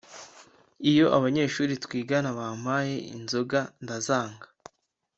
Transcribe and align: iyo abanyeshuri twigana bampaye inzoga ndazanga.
iyo 0.91 1.05
abanyeshuri 1.17 1.73
twigana 1.85 2.29
bampaye 2.37 2.95
inzoga 3.15 3.59
ndazanga. 3.83 4.47